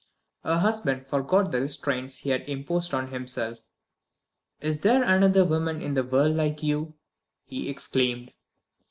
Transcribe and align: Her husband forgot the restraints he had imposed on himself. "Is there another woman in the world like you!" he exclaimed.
Her 0.43 0.57
husband 0.57 1.05
forgot 1.05 1.51
the 1.51 1.61
restraints 1.61 2.17
he 2.17 2.31
had 2.31 2.49
imposed 2.49 2.91
on 2.91 3.09
himself. 3.09 3.59
"Is 4.59 4.79
there 4.79 5.03
another 5.03 5.45
woman 5.45 5.79
in 5.79 5.93
the 5.93 6.03
world 6.03 6.35
like 6.35 6.63
you!" 6.63 6.95
he 7.45 7.69
exclaimed. 7.69 8.33